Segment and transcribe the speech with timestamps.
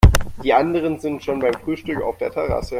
[0.43, 2.69] Die anderen sind schon beim Frühstück auf der Terrasse.